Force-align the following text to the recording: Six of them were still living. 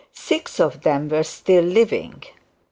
Six 0.13 0.59
of 0.59 0.81
them 0.81 1.09
were 1.09 1.21
still 1.21 1.63
living. 1.63 2.23